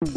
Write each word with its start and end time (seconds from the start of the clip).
Demoradio, 0.00 0.16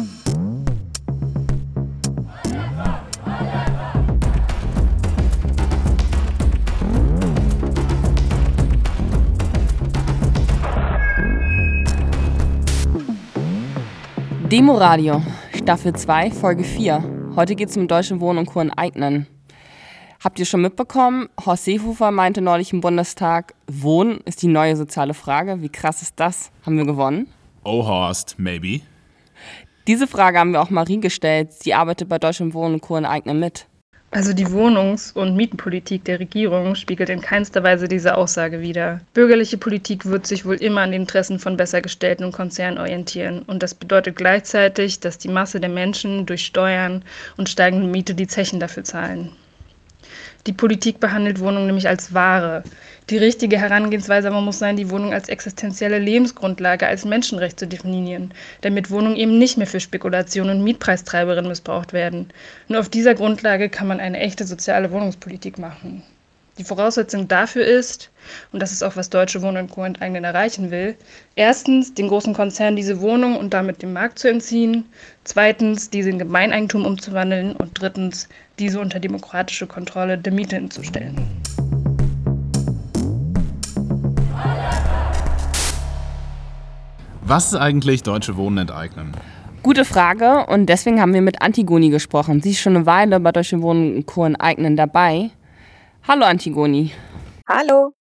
Staffel 15.54 15.94
2, 15.94 16.30
Folge 16.30 16.64
4. 16.64 17.32
Heute 17.36 17.54
geht 17.54 17.68
es 17.68 17.76
um 17.76 17.86
deutsche 17.86 18.20
Wohnen 18.20 18.38
und 18.38 18.46
Co. 18.46 18.60
enteignen. 18.60 19.26
Habt 20.24 20.38
ihr 20.38 20.46
schon 20.46 20.62
mitbekommen? 20.62 21.28
Horst 21.44 21.66
Seehofer 21.66 22.10
meinte 22.10 22.40
neulich 22.40 22.72
im 22.72 22.80
Bundestag, 22.80 23.54
Wohnen 23.66 24.20
ist 24.24 24.40
die 24.40 24.48
neue 24.48 24.76
soziale 24.76 25.12
Frage. 25.12 25.60
Wie 25.60 25.68
krass 25.68 26.00
ist 26.00 26.18
das? 26.18 26.50
Haben 26.64 26.78
wir 26.78 26.86
gewonnen? 26.86 27.26
Oh, 27.64 27.86
Horst, 27.86 28.36
maybe. 28.38 28.80
Diese 29.86 30.06
Frage 30.06 30.38
haben 30.38 30.52
wir 30.52 30.62
auch 30.62 30.70
Marie 30.70 30.98
gestellt. 30.98 31.52
Sie 31.52 31.74
arbeitet 31.74 32.08
bei 32.08 32.18
Deutschem 32.18 32.54
Wohnen 32.54 32.74
und 32.74 32.80
Co. 32.80 32.96
enteignen 32.96 33.38
mit. 33.38 33.66
Also 34.10 34.32
die 34.32 34.46
Wohnungs- 34.46 35.12
und 35.12 35.36
Mietenpolitik 35.36 36.04
der 36.04 36.20
Regierung 36.20 36.76
spiegelt 36.76 37.08
in 37.08 37.20
keinster 37.20 37.64
Weise 37.64 37.88
diese 37.88 38.16
Aussage 38.16 38.60
wider. 38.60 39.00
Bürgerliche 39.12 39.58
Politik 39.58 40.06
wird 40.06 40.26
sich 40.26 40.46
wohl 40.46 40.54
immer 40.54 40.82
an 40.82 40.92
den 40.92 41.02
Interessen 41.02 41.40
von 41.40 41.56
Bessergestellten 41.56 42.24
und 42.24 42.30
Konzernen 42.30 42.78
orientieren. 42.78 43.42
Und 43.42 43.64
das 43.64 43.74
bedeutet 43.74 44.14
gleichzeitig, 44.14 45.00
dass 45.00 45.18
die 45.18 45.28
Masse 45.28 45.58
der 45.58 45.68
Menschen 45.68 46.26
durch 46.26 46.46
Steuern 46.46 47.02
und 47.36 47.48
steigende 47.48 47.88
Miete 47.88 48.14
die 48.14 48.28
Zechen 48.28 48.60
dafür 48.60 48.84
zahlen. 48.84 49.32
Die 50.46 50.52
Politik 50.52 51.00
behandelt 51.00 51.40
Wohnungen 51.40 51.66
nämlich 51.66 51.88
als 51.88 52.12
Ware. 52.12 52.64
Die 53.10 53.16
richtige 53.16 53.58
Herangehensweise 53.58 54.28
aber 54.28 54.42
muss 54.42 54.58
sein, 54.58 54.76
die 54.76 54.90
Wohnung 54.90 55.12
als 55.12 55.28
existenzielle 55.28 55.98
Lebensgrundlage, 55.98 56.86
als 56.86 57.04
Menschenrecht 57.04 57.58
zu 57.58 57.66
definieren, 57.66 58.32
damit 58.60 58.90
Wohnungen 58.90 59.16
eben 59.16 59.38
nicht 59.38 59.56
mehr 59.58 59.66
für 59.66 59.80
Spekulation 59.80 60.50
und 60.50 60.62
Mietpreistreiberinnen 60.62 61.48
missbraucht 61.48 61.92
werden. 61.92 62.28
Nur 62.68 62.80
auf 62.80 62.88
dieser 62.88 63.14
Grundlage 63.14 63.70
kann 63.70 63.88
man 63.88 64.00
eine 64.00 64.20
echte 64.20 64.44
soziale 64.44 64.90
Wohnungspolitik 64.90 65.58
machen. 65.58 66.02
Die 66.56 66.62
Voraussetzung 66.62 67.26
dafür 67.26 67.64
ist, 67.64 68.12
und 68.52 68.62
das 68.62 68.70
ist 68.70 68.84
auch, 68.84 68.94
was 68.94 69.10
Deutsche 69.10 69.42
Wohnen 69.42 69.56
und 69.64 69.70
Co. 69.72 69.82
enteignen 69.82 70.22
erreichen 70.22 70.70
will, 70.70 70.94
erstens, 71.34 71.94
den 71.94 72.06
großen 72.06 72.32
Konzernen 72.32 72.76
diese 72.76 73.00
Wohnung 73.00 73.36
und 73.36 73.52
damit 73.52 73.82
dem 73.82 73.92
Markt 73.92 74.20
zu 74.20 74.28
entziehen, 74.30 74.84
zweitens, 75.24 75.90
diese 75.90 76.10
in 76.10 76.20
Gemeineigentum 76.20 76.86
umzuwandeln 76.86 77.56
und 77.56 77.70
drittens, 77.80 78.28
diese 78.60 78.78
unter 78.78 79.00
demokratische 79.00 79.66
Kontrolle 79.66 80.16
der 80.16 80.32
Miete 80.32 80.68
zu 80.68 80.84
stellen. 80.84 81.16
Was 87.22 87.46
ist 87.46 87.56
eigentlich 87.56 88.04
Deutsche 88.04 88.36
Wohnen 88.36 88.58
enteignen? 88.58 89.10
Gute 89.64 89.84
Frage 89.84 90.46
und 90.46 90.66
deswegen 90.66 91.00
haben 91.00 91.14
wir 91.14 91.22
mit 91.22 91.42
Antigoni 91.42 91.88
gesprochen. 91.88 92.40
Sie 92.42 92.50
ist 92.50 92.60
schon 92.60 92.76
eine 92.76 92.86
Weile 92.86 93.18
bei 93.18 93.32
Deutsche 93.32 93.60
Wohnen 93.60 93.96
und 93.96 94.06
Co. 94.06 94.24
enteignen 94.24 94.76
dabei. 94.76 95.30
Hallo 96.06 96.26
Antigoni. 96.26 96.92
Hallo. 97.48 97.94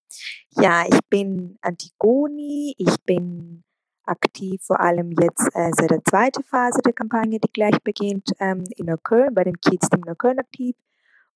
Ja, 0.57 0.83
ich 0.85 0.99
bin 1.09 1.57
Antigoni. 1.61 2.75
Ich 2.77 2.97
bin 3.05 3.63
aktiv 4.03 4.61
vor 4.61 4.81
allem 4.81 5.13
jetzt 5.21 5.47
äh, 5.53 5.71
seit 5.71 5.89
der 5.89 6.03
zweiten 6.03 6.43
Phase 6.43 6.81
der 6.81 6.91
Kampagne, 6.91 7.39
die 7.39 7.51
gleich 7.53 7.81
beginnt, 7.81 8.31
ähm, 8.41 8.65
in 8.75 8.87
Neukölln, 8.87 9.33
bei 9.33 9.45
den 9.45 9.55
Kiez-Team 9.55 10.01
Neukölln 10.01 10.39
aktiv 10.39 10.75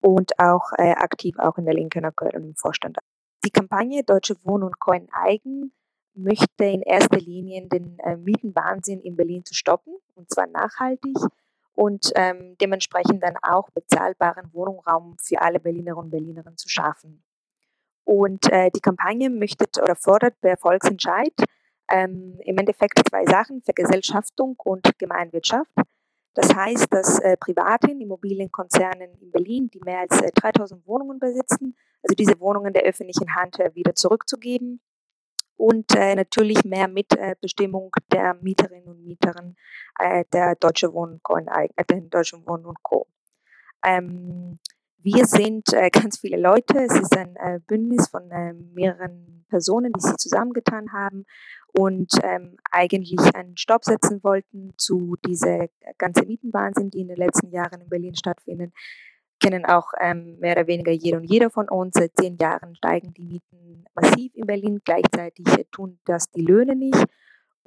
und 0.01 0.37
auch 0.39 0.73
äh, 0.77 0.91
aktiv 0.91 1.39
auch 1.39 1.57
in 1.57 1.63
der 1.63 1.73
Linke 1.73 2.01
Neukölln 2.01 2.43
im 2.43 2.55
Vorstand. 2.55 2.97
Die 3.45 3.51
Kampagne 3.51 4.03
Deutsche 4.03 4.35
Wohnen 4.43 4.65
und 4.65 4.77
Coin 4.77 5.07
Eigen 5.13 5.71
möchte 6.15 6.65
in 6.65 6.81
erster 6.81 7.19
Linie 7.19 7.65
den 7.69 7.97
äh, 7.99 8.17
Mietenwahnsinn 8.17 8.99
in 8.99 9.15
Berlin 9.15 9.45
zu 9.45 9.53
stoppen 9.53 9.93
und 10.15 10.29
zwar 10.29 10.47
nachhaltig 10.47 11.15
und 11.77 12.11
ähm, 12.15 12.57
dementsprechend 12.59 13.21
dann 13.21 13.37
auch 13.43 13.69
bezahlbaren 13.69 14.51
Wohnraum 14.51 15.15
für 15.21 15.39
alle 15.39 15.59
Berlinerinnen 15.59 16.05
und 16.05 16.09
Berlinerinnen 16.09 16.57
zu 16.57 16.67
schaffen. 16.67 17.23
Und 18.03 18.51
äh, 18.51 18.71
die 18.71 18.79
Kampagne 18.79 19.29
möchte 19.29 19.65
oder 19.79 19.95
fordert 19.95 20.41
per 20.41 20.57
Volksentscheid 20.57 21.33
ähm, 21.91 22.39
im 22.43 22.57
Endeffekt 22.57 22.99
zwei 23.07 23.25
Sachen, 23.25 23.61
Vergesellschaftung 23.61 24.55
und 24.57 24.97
Gemeinwirtschaft. 24.97 25.71
Das 26.33 26.55
heißt, 26.55 26.91
dass 26.91 27.19
äh, 27.19 27.37
private 27.37 27.91
Immobilienkonzernen 27.91 29.13
in 29.21 29.31
Berlin, 29.31 29.69
die 29.71 29.81
mehr 29.85 29.99
als 29.99 30.19
äh, 30.19 30.31
3000 30.33 30.87
Wohnungen 30.87 31.19
besitzen, 31.19 31.77
also 32.01 32.15
diese 32.15 32.39
Wohnungen 32.39 32.73
der 32.73 32.83
öffentlichen 32.83 33.35
Hand 33.35 33.59
wieder 33.75 33.93
zurückzugeben 33.93 34.81
und 35.57 35.95
äh, 35.95 36.15
natürlich 36.15 36.63
mehr 36.63 36.87
Mitbestimmung 36.87 37.91
der 38.11 38.35
Mieterinnen 38.35 38.87
und 38.87 39.03
Mieter 39.03 39.33
äh, 39.99 40.23
der 40.31 40.55
Deutsche 40.55 40.93
Wohnen. 40.93 41.19
Äh, 41.27 42.01
Deutschen 42.09 42.45
Wohnen 42.45 42.65
und 42.65 42.81
Co. 42.83 43.07
Ähm, 43.83 44.59
wir 44.99 45.25
sind 45.25 45.73
äh, 45.73 45.89
ganz 45.91 46.19
viele 46.19 46.37
Leute. 46.37 46.77
Es 46.79 46.93
ist 46.99 47.17
ein 47.17 47.35
äh, 47.35 47.59
Bündnis 47.65 48.07
von 48.07 48.29
äh, 48.31 48.53
mehreren 48.53 49.45
Personen, 49.49 49.93
die 49.93 50.01
sich 50.01 50.17
zusammengetan 50.17 50.91
haben 50.91 51.25
und 51.73 52.11
ähm, 52.21 52.57
eigentlich 52.71 53.19
einen 53.33 53.57
Stopp 53.57 53.85
setzen 53.85 54.23
wollten 54.23 54.73
zu 54.77 55.15
dieser 55.25 55.67
ganzen 55.97 56.27
Mietenwahnsinn, 56.27 56.91
die 56.91 57.01
in 57.01 57.07
den 57.07 57.17
letzten 57.17 57.49
Jahren 57.51 57.81
in 57.81 57.89
Berlin 57.89 58.15
stattfinden 58.15 58.73
kennen 59.39 59.65
auch 59.65 59.91
ähm, 59.99 60.37
mehr 60.39 60.53
oder 60.53 60.67
weniger 60.67 60.91
jeder 60.91 61.17
und 61.17 61.25
jeder 61.25 61.49
von 61.49 61.69
uns. 61.69 61.93
Seit 61.95 62.11
zehn 62.15 62.37
Jahren 62.37 62.75
steigen 62.75 63.13
die 63.13 63.23
Mieten 63.23 63.85
massiv 63.95 64.35
in 64.35 64.45
Berlin. 64.45 64.81
Gleichzeitig 64.83 65.45
tun 65.71 65.99
das 66.05 66.29
die 66.31 66.41
Löhne 66.41 66.75
nicht. 66.75 67.05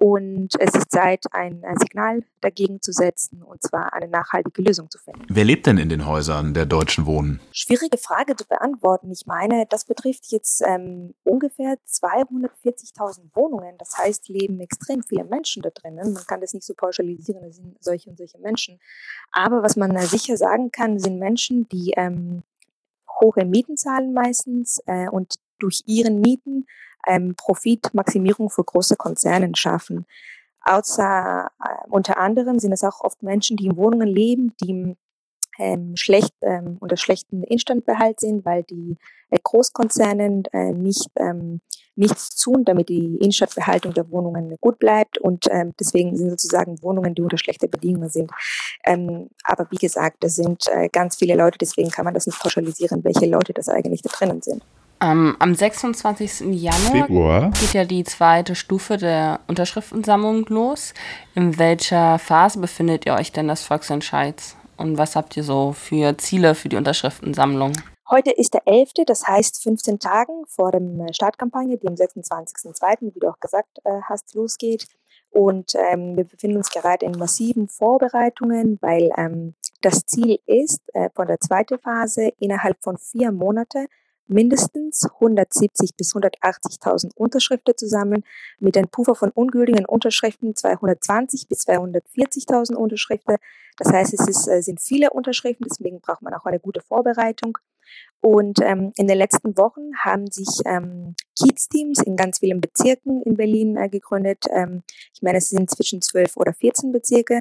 Und 0.02 0.58
es 0.58 0.74
ist 0.74 0.90
Zeit, 0.90 1.26
ein, 1.32 1.62
ein, 1.62 1.76
Signal 1.76 2.22
dagegen 2.40 2.80
zu 2.80 2.90
setzen 2.90 3.42
und 3.42 3.60
zwar 3.60 3.92
eine 3.92 4.08
nachhaltige 4.08 4.62
Lösung 4.62 4.90
zu 4.90 4.98
finden. 4.98 5.26
Wer 5.28 5.44
lebt 5.44 5.66
denn 5.66 5.76
in 5.76 5.90
den 5.90 6.06
Häusern 6.06 6.54
der 6.54 6.64
Deutschen 6.64 7.04
Wohnen? 7.04 7.38
Schwierige 7.52 7.98
Frage 7.98 8.34
zu 8.34 8.46
beantworten. 8.48 9.10
Ich 9.12 9.26
meine, 9.26 9.66
das 9.68 9.84
betrifft 9.84 10.32
jetzt 10.32 10.62
ähm, 10.66 11.12
ungefähr 11.22 11.76
240.000 11.86 13.34
Wohnungen. 13.34 13.76
Das 13.76 13.98
heißt, 13.98 14.30
leben 14.30 14.58
extrem 14.60 15.02
viele 15.02 15.24
Menschen 15.24 15.60
da 15.60 15.68
drinnen. 15.68 16.14
Man 16.14 16.24
kann 16.26 16.40
das 16.40 16.54
nicht 16.54 16.64
so 16.64 16.72
pauschalisieren, 16.72 17.44
es 17.44 17.56
sind 17.56 17.76
solche 17.84 18.08
und 18.08 18.16
solche 18.16 18.38
Menschen. 18.38 18.78
Aber 19.32 19.62
was 19.62 19.76
man 19.76 19.94
äh, 19.94 20.06
sicher 20.06 20.38
sagen 20.38 20.72
kann, 20.72 20.98
sind 20.98 21.18
Menschen, 21.18 21.68
die 21.68 21.92
ähm, 21.98 22.42
hohe 23.20 23.44
Mieten 23.44 23.76
zahlen 23.76 24.14
meistens 24.14 24.80
äh, 24.86 25.10
und 25.10 25.34
durch 25.58 25.82
ihren 25.84 26.22
Mieten 26.22 26.64
ähm, 27.06 27.34
Profitmaximierung 27.36 28.50
für 28.50 28.64
große 28.64 28.96
Konzerne 28.96 29.50
schaffen. 29.54 30.06
Außer, 30.62 31.50
äh, 31.62 31.88
unter 31.88 32.18
anderem 32.18 32.58
sind 32.58 32.72
es 32.72 32.84
auch 32.84 33.00
oft 33.00 33.22
Menschen, 33.22 33.56
die 33.56 33.66
in 33.66 33.76
Wohnungen 33.76 34.08
leben, 34.08 34.54
die 34.60 34.96
ähm, 35.58 35.96
schlecht 35.96 36.34
ähm, 36.42 36.76
unter 36.80 36.96
schlechten 36.96 37.42
Instandbehalt 37.42 38.20
sind, 38.20 38.44
weil 38.44 38.62
die 38.64 38.96
äh, 39.30 39.38
Großkonzernen 39.42 40.44
äh, 40.52 40.72
nicht 40.72 41.08
ähm, 41.16 41.60
nichts 41.96 42.36
tun, 42.36 42.64
damit 42.64 42.88
die 42.88 43.16
Instandbehaltung 43.16 43.92
der 43.92 44.10
Wohnungen 44.10 44.56
gut 44.60 44.78
bleibt 44.78 45.18
und 45.18 45.46
ähm, 45.50 45.74
deswegen 45.78 46.16
sind 46.16 46.30
sozusagen 46.30 46.82
Wohnungen, 46.82 47.14
die 47.14 47.22
unter 47.22 47.36
schlechten 47.36 47.70
Bedingungen 47.70 48.08
sind. 48.08 48.30
Ähm, 48.84 49.28
aber 49.44 49.70
wie 49.70 49.76
gesagt, 49.76 50.24
das 50.24 50.36
sind 50.36 50.66
äh, 50.68 50.88
ganz 50.88 51.16
viele 51.16 51.34
Leute, 51.34 51.58
deswegen 51.58 51.90
kann 51.90 52.06
man 52.06 52.14
das 52.14 52.26
nicht 52.26 52.40
pauschalisieren, 52.40 53.04
welche 53.04 53.26
Leute 53.26 53.52
das 53.52 53.68
eigentlich 53.68 54.02
da 54.02 54.08
drinnen 54.10 54.40
sind. 54.40 54.62
Ähm, 55.02 55.34
am 55.38 55.54
26. 55.54 56.40
Januar 56.52 57.06
Februar. 57.06 57.50
geht 57.58 57.72
ja 57.72 57.84
die 57.84 58.04
zweite 58.04 58.54
Stufe 58.54 58.98
der 58.98 59.40
Unterschriftensammlung 59.48 60.44
los. 60.48 60.92
In 61.34 61.58
welcher 61.58 62.18
Phase 62.18 62.58
befindet 62.58 63.06
ihr 63.06 63.14
euch 63.14 63.32
denn 63.32 63.48
des 63.48 63.62
Volksentscheids? 63.62 64.56
Und 64.76 64.98
was 64.98 65.16
habt 65.16 65.36
ihr 65.36 65.44
so 65.44 65.72
für 65.72 66.18
Ziele 66.18 66.54
für 66.54 66.68
die 66.68 66.76
Unterschriftensammlung? 66.76 67.72
Heute 68.10 68.30
ist 68.30 68.54
der 68.54 68.62
11., 68.66 68.90
das 69.06 69.26
heißt 69.26 69.62
15 69.62 70.00
Tagen 70.00 70.44
vor 70.46 70.72
der 70.72 70.80
Startkampagne, 71.12 71.78
die 71.78 71.86
am 71.86 71.94
26.02., 71.94 73.14
wie 73.14 73.20
du 73.20 73.28
auch 73.28 73.40
gesagt 73.40 73.78
äh, 73.84 74.00
hast, 74.02 74.34
losgeht. 74.34 74.86
Und 75.30 75.74
ähm, 75.76 76.16
wir 76.16 76.24
befinden 76.24 76.56
uns 76.56 76.70
gerade 76.70 77.06
in 77.06 77.12
massiven 77.12 77.68
Vorbereitungen, 77.68 78.78
weil 78.80 79.10
ähm, 79.16 79.54
das 79.80 80.04
Ziel 80.04 80.40
ist, 80.46 80.82
äh, 80.92 81.08
von 81.14 81.28
der 81.28 81.38
zweiten 81.38 81.78
Phase 81.78 82.32
innerhalb 82.40 82.82
von 82.82 82.98
vier 82.98 83.30
Monaten 83.30 83.86
mindestens 84.30 85.04
170 85.04 85.96
bis 85.96 86.14
180.000 86.14 87.14
Unterschriften 87.14 87.76
zusammen 87.76 88.24
mit 88.58 88.76
einem 88.76 88.88
Puffer 88.88 89.14
von 89.14 89.30
ungültigen 89.30 89.84
Unterschriften 89.84 90.54
220 90.54 91.48
bis 91.48 91.66
240.000 91.66 92.74
Unterschriften. 92.74 93.36
Das 93.76 93.92
heißt, 93.92 94.14
es 94.14 94.28
ist, 94.28 94.48
äh, 94.48 94.62
sind 94.62 94.80
viele 94.80 95.10
Unterschriften, 95.10 95.66
deswegen 95.68 96.00
braucht 96.00 96.22
man 96.22 96.34
auch 96.34 96.46
eine 96.46 96.60
gute 96.60 96.80
Vorbereitung. 96.80 97.58
Und 98.20 98.60
ähm, 98.62 98.92
in 98.96 99.08
den 99.08 99.18
letzten 99.18 99.56
Wochen 99.56 99.96
haben 99.98 100.30
sich 100.30 100.60
ähm, 100.66 101.14
Kiez-Teams 101.38 102.02
in 102.02 102.16
ganz 102.16 102.38
vielen 102.38 102.60
Bezirken 102.60 103.22
in 103.22 103.34
Berlin 103.36 103.76
äh, 103.76 103.88
gegründet. 103.88 104.44
Ähm, 104.50 104.82
ich 105.14 105.22
meine, 105.22 105.38
es 105.38 105.48
sind 105.48 105.70
zwischen 105.70 106.02
12 106.02 106.36
oder 106.36 106.52
14 106.52 106.92
Bezirke. 106.92 107.40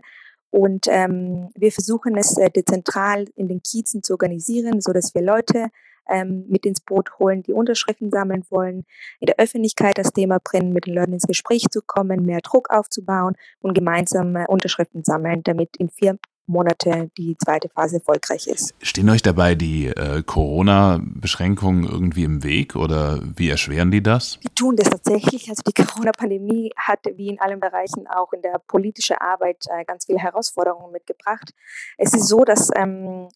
Und 0.51 0.87
ähm, 0.87 1.49
wir 1.55 1.71
versuchen 1.71 2.17
es 2.17 2.37
äh, 2.37 2.49
dezentral 2.49 3.25
in 3.35 3.47
den 3.47 3.61
Kiezen 3.61 4.01
zu 4.01 4.13
organisieren, 4.13 4.81
so 4.81 4.93
dass 4.93 5.13
wir 5.13 5.21
Leute 5.21 5.67
ähm, 6.09 6.45
mit 6.47 6.65
ins 6.65 6.81
Boot 6.81 7.19
holen, 7.19 7.43
die 7.43 7.53
Unterschriften 7.53 8.11
sammeln 8.11 8.43
wollen, 8.49 8.85
in 9.19 9.27
der 9.27 9.39
Öffentlichkeit 9.39 9.97
das 9.97 10.11
Thema 10.11 10.39
bringen, 10.43 10.73
mit 10.73 10.85
den 10.85 10.95
Leuten 10.95 11.13
ins 11.13 11.27
Gespräch 11.27 11.65
zu 11.69 11.81
kommen, 11.81 12.25
mehr 12.25 12.41
Druck 12.41 12.69
aufzubauen 12.69 13.35
und 13.61 13.73
gemeinsam 13.73 14.35
äh, 14.35 14.45
Unterschriften 14.47 15.03
sammeln, 15.03 15.43
damit 15.43 15.77
in 15.77 15.89
vier 15.89 16.17
Monate 16.49 17.11
die 17.17 17.37
zweite 17.37 17.69
Phase 17.69 17.97
erfolgreich 17.97 18.47
ist. 18.47 18.73
Stehen 18.81 19.09
euch 19.09 19.21
dabei 19.21 19.55
die 19.55 19.87
äh, 19.87 20.23
Corona-Beschränkungen 20.23 21.83
irgendwie 21.83 22.23
im 22.23 22.43
Weg 22.43 22.75
oder 22.75 23.19
wie 23.35 23.49
erschweren 23.49 23.91
die 23.91 24.03
das? 24.03 24.39
Die 24.43 24.49
tun 24.49 24.75
das 24.75 24.89
tatsächlich. 24.89 25.47
Also 25.49 25.61
die 25.65 25.73
Corona-Pandemie 25.85 26.71
hat 26.75 26.99
wie 27.15 27.29
in 27.29 27.39
allen 27.39 27.59
Bereichen 27.59 28.07
auch 28.07 28.33
in 28.33 28.41
der 28.41 28.59
politischen 28.67 29.17
Arbeit 29.17 29.65
äh, 29.69 29.85
ganz 29.85 30.05
viele 30.05 30.19
Herausforderungen 30.19 30.91
mitgebracht. 30.91 31.53
Es 31.97 32.13
ist 32.13 32.27
so, 32.27 32.43
dass 32.43 32.69
ähm, 32.75 33.29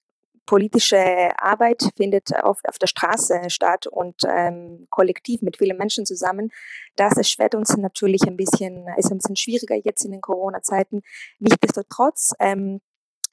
politische 0.46 0.98
Arbeit 1.38 1.84
findet 1.96 2.32
oft 2.44 2.68
auf 2.68 2.78
der 2.78 2.88
Straße 2.88 3.50
statt 3.50 3.88
und 3.88 4.22
ähm, 4.28 4.86
kollektiv 4.90 5.42
mit 5.42 5.58
vielen 5.58 5.78
Menschen 5.78 6.06
zusammen. 6.06 6.52
Das 6.96 7.18
erschwert 7.18 7.56
uns 7.56 7.76
natürlich 7.78 8.24
ein 8.28 8.38
bisschen, 8.38 8.86
ist 8.98 9.12
ein 9.12 9.18
bisschen 9.18 9.36
schwieriger 9.36 9.76
jetzt 9.76 10.06
in 10.06 10.12
den 10.12 10.22
Corona-Zeiten. 10.22 11.02
Nichtsdestotrotz 11.40 12.34
ähm, 12.40 12.82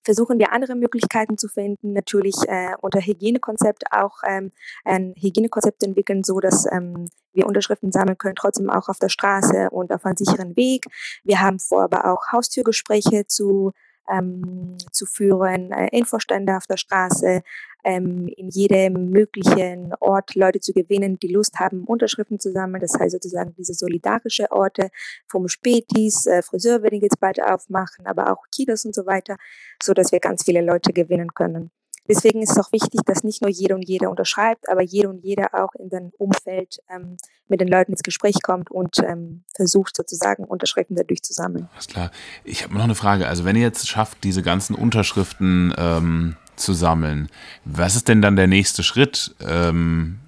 versuchen 0.03 0.39
wir 0.39 0.53
andere 0.53 0.75
Möglichkeiten 0.75 1.37
zu 1.37 1.49
finden, 1.49 1.93
natürlich 1.93 2.37
äh, 2.47 2.75
unter 2.81 3.01
Hygienekonzept 3.01 3.85
auch 3.91 4.23
ähm, 4.27 4.51
ein 4.85 5.15
Hygienekonzept 5.17 5.83
entwickeln, 5.83 6.25
so 6.25 6.41
dass 6.41 6.67
ähm, 6.71 7.09
wir 7.33 7.47
Unterschriften 7.47 7.93
sammeln 7.93 8.19
können, 8.19 8.35
trotzdem 8.37 8.71
auch 8.71 8.89
auf 8.89 8.99
der 8.99 9.09
Straße 9.09 9.71
und 9.71 9.93
auf 9.93 10.05
einem 10.05 10.17
sicheren 10.17 10.57
Weg. 10.57 10.87
Wir 11.23 11.41
haben 11.41 11.59
vor, 11.59 11.83
aber 11.83 12.07
auch 12.07 12.33
Haustürgespräche 12.33 13.27
zu 13.27 13.73
ähm, 14.11 14.77
zu 14.93 15.07
führen, 15.07 15.73
äh, 15.73 15.89
Infostände 15.97 16.57
auf 16.57 16.67
der 16.67 16.77
Straße, 16.77 17.43
ähm, 17.85 18.29
in 18.37 18.49
jedem 18.49 19.11
möglichen 19.11 19.93
Ort 20.01 20.35
Leute 20.35 20.61
zu 20.61 20.73
gewinnen, 20.73 21.19
die 21.19 21.33
Lust 21.33 21.59
haben, 21.59 21.85
Unterschriften 21.85 22.39
zu 22.39 22.53
sammeln. 22.53 22.81
Das 22.81 22.99
heißt 22.99 23.13
sozusagen 23.13 23.55
diese 23.57 23.75
solidarische 23.75 24.51
Orte 24.51 24.91
vom 25.29 25.49
Spätis, 25.49 26.27
äh, 26.27 26.43
Friseur 26.43 26.83
werden 26.83 27.01
jetzt 27.01 27.21
bald 27.21 27.43
aufmachen, 27.43 28.07
aber 28.07 28.33
auch 28.33 28.45
Kitas 28.55 28.85
und 28.85 28.95
so 28.95 29.07
weiter, 29.07 29.37
so 29.83 29.95
dass 29.95 30.13
wir 30.13 30.21
ganz 30.21 30.45
viele 30.45 30.61
Leute 30.63 30.93
gewinnen 30.93 31.33
können. 31.35 31.71
Deswegen 32.11 32.43
ist 32.43 32.51
es 32.51 32.59
auch 32.59 32.73
wichtig, 32.73 33.03
dass 33.07 33.23
nicht 33.23 33.41
nur 33.41 33.51
jeder 33.51 33.77
und 33.77 33.89
jeder 33.89 34.11
unterschreibt, 34.11 34.69
aber 34.69 34.83
jeder 34.83 35.11
und 35.11 35.25
jeder 35.25 35.55
auch 35.55 35.73
in 35.77 35.91
seinem 35.91 36.11
Umfeld 36.19 36.81
ähm, 36.93 37.17
mit 37.47 37.61
den 37.61 37.69
Leuten 37.69 37.93
ins 37.93 38.03
Gespräch 38.03 38.43
kommt 38.43 38.69
und 38.69 38.99
ähm, 38.99 39.45
versucht 39.55 39.95
sozusagen 39.95 40.43
Unterschriften 40.43 40.97
dadurch 40.97 41.23
zu 41.23 41.33
sammeln. 41.33 41.69
Alles 41.73 41.87
klar. 41.87 42.11
Ich 42.43 42.65
habe 42.65 42.75
noch 42.75 42.83
eine 42.83 42.97
Frage. 42.97 43.29
Also 43.29 43.45
wenn 43.45 43.55
ihr 43.55 43.63
jetzt 43.63 43.87
schafft, 43.89 44.25
diese 44.25 44.43
ganzen 44.43 44.75
Unterschriften 44.75 45.73
ähm, 45.79 46.37
zu 46.57 46.73
sammeln, 46.73 47.29
was 47.65 47.95
ist 47.95 48.09
denn 48.09 48.21
dann 48.21 48.35
der 48.35 48.49
nächste 48.49 48.83
Schritt? 48.83 49.37
Ähm, 49.47 50.19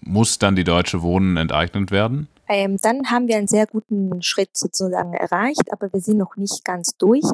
muss 0.00 0.38
dann 0.38 0.56
die 0.56 0.64
Deutsche 0.64 1.02
Wohnen 1.02 1.36
enteignet 1.36 1.90
werden? 1.90 2.28
Ähm, 2.48 2.78
dann 2.80 3.10
haben 3.10 3.28
wir 3.28 3.36
einen 3.36 3.48
sehr 3.48 3.66
guten 3.66 4.22
Schritt 4.22 4.56
sozusagen 4.56 5.12
erreicht, 5.12 5.70
aber 5.70 5.92
wir 5.92 6.00
sind 6.00 6.16
noch 6.16 6.36
nicht 6.36 6.64
ganz 6.64 6.96
durch. 6.96 7.24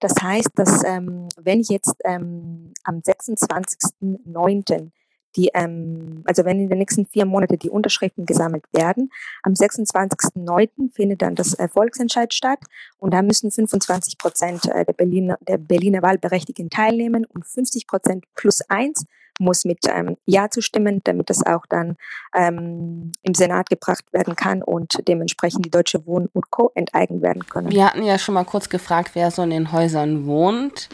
Das 0.00 0.14
heißt, 0.20 0.50
dass 0.56 0.84
ähm, 0.84 1.28
wenn 1.36 1.62
jetzt 1.62 1.94
ähm, 2.04 2.72
am 2.84 2.98
26.09. 2.98 4.90
die, 5.36 5.50
ähm, 5.54 6.22
also 6.26 6.44
wenn 6.44 6.60
in 6.60 6.68
den 6.68 6.78
nächsten 6.78 7.06
vier 7.06 7.24
Monaten 7.24 7.58
die 7.58 7.70
Unterschriften 7.70 8.26
gesammelt 8.26 8.64
werden, 8.72 9.10
am 9.42 9.52
26.09. 9.52 10.92
findet 10.92 11.22
dann 11.22 11.34
das 11.34 11.56
Volksentscheid 11.72 12.34
statt 12.34 12.60
und 12.98 13.14
da 13.14 13.22
müssen 13.22 13.50
25 13.50 14.18
Prozent 14.18 14.66
äh, 14.66 14.84
der 14.84 14.92
Berliner, 14.92 15.38
der 15.40 15.58
Berliner 15.58 16.02
Wahlberechtigten 16.02 16.70
teilnehmen 16.70 17.24
und 17.24 17.46
50 17.46 17.86
Prozent 17.86 18.24
plus 18.34 18.60
eins 18.68 19.06
muss 19.38 19.64
mit 19.64 19.78
ähm, 19.88 20.16
Ja 20.26 20.50
zustimmen, 20.50 21.00
damit 21.04 21.30
das 21.30 21.44
auch 21.44 21.66
dann 21.66 21.96
ähm, 22.34 23.12
im 23.22 23.34
Senat 23.34 23.70
gebracht 23.70 24.04
werden 24.12 24.36
kann 24.36 24.62
und 24.62 25.06
dementsprechend 25.08 25.64
die 25.64 25.70
Deutsche 25.70 26.06
Wohnen 26.06 26.28
und 26.32 26.50
Co. 26.50 26.72
enteignet 26.74 27.22
werden 27.22 27.46
können. 27.46 27.70
Wir 27.70 27.86
hatten 27.86 28.02
ja 28.02 28.18
schon 28.18 28.34
mal 28.34 28.44
kurz 28.44 28.68
gefragt, 28.68 29.10
wer 29.14 29.30
so 29.30 29.42
in 29.42 29.50
den 29.50 29.72
Häusern 29.72 30.26
wohnt. 30.26 30.88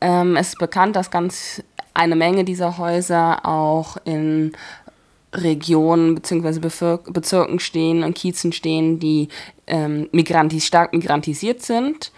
Ähm, 0.00 0.36
es 0.36 0.48
ist 0.48 0.58
bekannt, 0.58 0.96
dass 0.96 1.10
ganz 1.10 1.62
eine 1.94 2.16
Menge 2.16 2.44
dieser 2.44 2.78
Häuser 2.78 3.44
auch 3.44 3.96
in 4.04 4.52
Regionen 5.32 6.14
bzw. 6.16 6.58
Bezirken 7.06 7.60
stehen 7.60 8.02
und 8.02 8.14
Kiezen 8.14 8.52
stehen, 8.52 8.98
die 8.98 9.28
ähm, 9.66 10.08
migrantis, 10.12 10.66
stark 10.66 10.92
migrantisiert 10.92 11.62
sind 11.62 12.12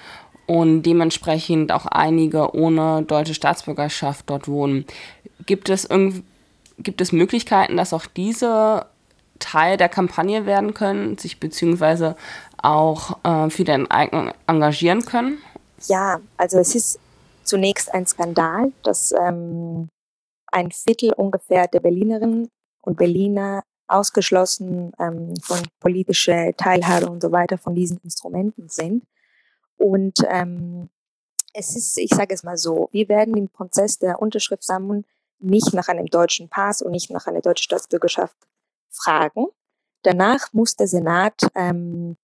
und 0.47 0.83
dementsprechend 0.83 1.73
auch 1.73 1.87
einige 1.87 2.55
ohne 2.55 3.03
deutsche 3.03 3.35
Staatsbürgerschaft 3.35 4.29
dort 4.29 4.49
wohnen. 4.49 4.87
Gibt 5.47 5.69
es, 5.69 5.89
gibt 6.79 7.01
es 7.01 7.13
Möglichkeiten, 7.13 7.77
dass 7.77 7.93
auch 7.93 8.07
diese 8.07 8.87
Teil 9.39 9.77
der 9.77 9.89
Kampagne 9.89 10.47
werden 10.47 10.75
können, 10.75 11.19
sich 11.19 11.41
beziehungsweise 11.41 12.17
auch 12.59 13.19
äh, 13.25 13.51
für 13.51 13.65
die 13.65 13.73
Enteignung 13.73 14.33
engagieren 14.47 15.05
können? 15.05 15.39
Ja, 15.89 16.21
also 16.37 16.59
es 16.59 16.75
ist 16.75 17.01
zunächst 17.43 17.93
ein 17.93 18.07
Skandal, 18.07 18.73
dass 18.85 19.13
ähm, 19.13 19.89
ein 20.47 20.71
Viertel 20.71 21.13
ungefähr 21.13 21.67
der 21.67 21.81
Berlinerinnen 21.81 22.49
und 22.83 22.97
Berliner 22.97 23.63
ausgeschlossen 23.89 24.93
ähm, 24.99 25.35
von 25.43 25.61
politischer 25.81 26.53
Teilhabe 26.57 27.11
und 27.11 27.21
so 27.21 27.33
weiter 27.33 27.59
von 27.59 27.75
diesen 27.75 27.99
Instrumenten 28.05 28.69
sind. 28.69 29.05
Und 29.77 30.19
ähm, 30.29 30.89
es 31.53 31.77
ist, 31.77 31.99
ich 31.99 32.11
sage 32.11 32.35
es 32.35 32.43
mal 32.43 32.57
so, 32.57 32.89
wir 32.93 33.09
werden 33.09 33.37
im 33.37 33.49
Prozess 33.49 33.99
der 33.99 34.21
Unterschriftsammlung 34.21 35.05
nicht 35.39 35.75
nach 35.75 35.89
einem 35.89 36.07
deutschen 36.07 36.49
Pass 36.49 36.83
und 36.83 36.93
nicht 36.93 37.11
nach 37.11 37.27
einer 37.27 37.41
deutschen 37.41 37.65
Staatsbürgerschaft 37.65 38.37
fragen. 38.89 39.47
Danach 40.03 40.53
muss 40.53 40.77
der 40.77 40.89
Senat 40.89 41.41
ähm, 41.55 42.17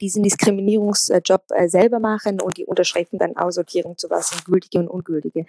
diesen 0.00 0.22
Diskriminierungsjob 0.22 1.44
äh, 1.50 1.68
selber 1.68 1.98
machen 1.98 2.40
und 2.40 2.56
die 2.56 2.64
Unterschriften 2.64 3.18
dann 3.18 3.36
aussortieren, 3.36 3.96
zu 3.98 4.08
was 4.08 4.30
sind 4.30 4.44
gültige 4.44 4.78
und 4.78 4.88
ungültige. 4.88 5.46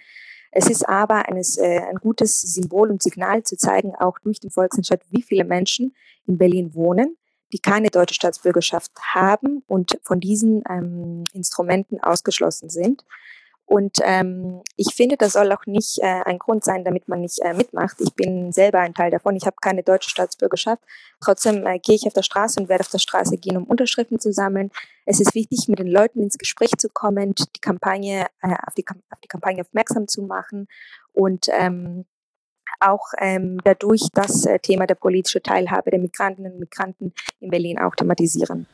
Es 0.50 0.68
ist 0.68 0.86
aber 0.86 1.28
eines, 1.28 1.56
äh, 1.56 1.80
ein 1.80 1.96
gutes 1.96 2.40
Symbol 2.42 2.90
und 2.90 3.02
Signal 3.02 3.42
zu 3.42 3.56
zeigen, 3.56 3.94
auch 3.94 4.18
durch 4.18 4.38
den 4.38 4.50
Volksentscheid, 4.50 5.00
wie 5.10 5.22
viele 5.22 5.44
Menschen 5.44 5.94
in 6.26 6.36
Berlin 6.36 6.74
wohnen, 6.74 7.16
die 7.52 7.58
keine 7.58 7.88
deutsche 7.88 8.14
Staatsbürgerschaft 8.14 8.92
haben 9.14 9.62
und 9.66 9.98
von 10.02 10.20
diesen 10.20 10.62
ähm, 10.68 11.24
Instrumenten 11.32 12.02
ausgeschlossen 12.02 12.70
sind. 12.70 13.04
Und 13.64 13.98
ähm, 14.02 14.60
ich 14.76 14.94
finde, 14.94 15.16
das 15.16 15.32
soll 15.32 15.50
auch 15.52 15.64
nicht 15.64 15.98
äh, 16.00 16.22
ein 16.24 16.38
Grund 16.38 16.62
sein, 16.62 16.84
damit 16.84 17.08
man 17.08 17.22
nicht 17.22 17.38
äh, 17.40 17.54
mitmacht. 17.54 17.96
Ich 18.00 18.12
bin 18.14 18.52
selber 18.52 18.80
ein 18.80 18.92
Teil 18.92 19.10
davon. 19.10 19.34
Ich 19.34 19.46
habe 19.46 19.56
keine 19.62 19.82
deutsche 19.82 20.10
Staatsbürgerschaft. 20.10 20.82
Trotzdem 21.20 21.66
äh, 21.66 21.78
gehe 21.78 21.94
ich 21.94 22.06
auf 22.06 22.12
der 22.12 22.22
Straße 22.22 22.60
und 22.60 22.68
werde 22.68 22.82
auf 22.82 22.90
der 22.90 22.98
Straße 22.98 23.38
gehen, 23.38 23.56
um 23.56 23.64
Unterschriften 23.64 24.20
zu 24.20 24.30
sammeln. 24.30 24.70
Es 25.06 25.20
ist 25.20 25.34
wichtig, 25.34 25.68
mit 25.68 25.78
den 25.78 25.86
Leuten 25.86 26.20
ins 26.20 26.36
Gespräch 26.36 26.72
zu 26.76 26.90
kommen, 26.90 27.34
die 27.34 27.60
Kampagne 27.60 28.26
äh, 28.42 28.54
auf, 28.66 28.74
die, 28.76 28.84
auf 29.10 29.20
die 29.20 29.28
Kampagne 29.28 29.62
aufmerksam 29.62 30.06
zu 30.06 30.22
machen 30.22 30.68
und 31.14 31.46
ähm, 31.50 32.04
auch 32.80 33.12
ähm, 33.18 33.58
dadurch 33.64 34.08
das 34.12 34.46
äh, 34.46 34.58
Thema 34.58 34.86
der 34.86 34.94
politischen 34.94 35.42
Teilhabe 35.42 35.90
der 35.90 36.00
Migrantinnen 36.00 36.52
und 36.52 36.60
Migranten 36.60 37.12
in 37.40 37.50
Berlin 37.50 37.78
auch 37.78 37.94
thematisieren. 37.94 38.66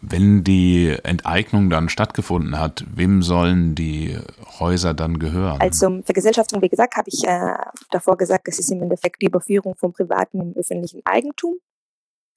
Wenn 0.00 0.44
die 0.44 0.96
Enteignung 1.02 1.70
dann 1.70 1.88
stattgefunden 1.88 2.58
hat, 2.58 2.84
wem 2.94 3.20
sollen 3.22 3.74
die 3.74 4.16
Häuser 4.60 4.94
dann 4.94 5.18
gehören? 5.18 5.60
Also 5.60 6.02
Vergesellschaftung, 6.02 6.62
wie 6.62 6.68
gesagt, 6.68 6.96
habe 6.96 7.08
ich 7.08 7.24
äh, 7.26 7.54
davor 7.90 8.16
gesagt, 8.16 8.46
es 8.46 8.60
ist 8.60 8.70
im 8.70 8.80
Endeffekt 8.82 9.20
die 9.20 9.26
Überführung 9.26 9.74
vom 9.74 9.92
privaten 9.92 10.40
im 10.40 10.56
öffentlichen 10.56 11.02
Eigentum, 11.04 11.56